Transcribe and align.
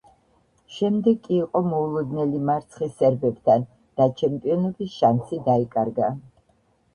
შემდეგ 0.75 1.17
კი 1.27 1.35
იყო 1.39 1.59
მოულოდნელი 1.73 2.39
მარცხი 2.47 2.87
სერბებთან 2.93 3.67
და 4.01 4.09
ჩემპიონობის 4.23 4.97
შანსი 5.03 5.41
დაიკარგა. 5.51 6.11